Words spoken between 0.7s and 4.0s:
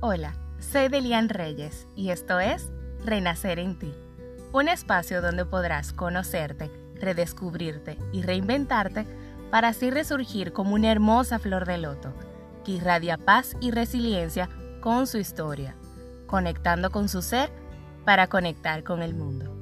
Delian Reyes y esto es Renacer en ti,